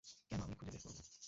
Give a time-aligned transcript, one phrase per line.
[0.29, 1.11] কেন, আমি খুঁজে বের করব।